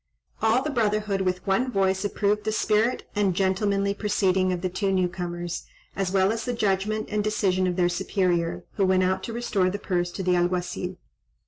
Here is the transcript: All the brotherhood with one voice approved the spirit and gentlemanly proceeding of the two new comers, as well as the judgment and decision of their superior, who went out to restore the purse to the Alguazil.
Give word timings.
All 0.41 0.63
the 0.63 0.71
brotherhood 0.71 1.21
with 1.21 1.45
one 1.45 1.71
voice 1.71 2.03
approved 2.03 2.43
the 2.43 2.51
spirit 2.51 3.07
and 3.15 3.35
gentlemanly 3.35 3.93
proceeding 3.93 4.51
of 4.51 4.61
the 4.61 4.67
two 4.69 4.91
new 4.91 5.07
comers, 5.07 5.67
as 5.95 6.11
well 6.11 6.31
as 6.31 6.43
the 6.43 6.53
judgment 6.53 7.07
and 7.11 7.23
decision 7.23 7.67
of 7.67 7.75
their 7.75 7.87
superior, 7.87 8.65
who 8.77 8.85
went 8.87 9.03
out 9.03 9.21
to 9.25 9.31
restore 9.33 9.69
the 9.69 9.77
purse 9.77 10.11
to 10.13 10.23
the 10.23 10.35
Alguazil. 10.35 10.97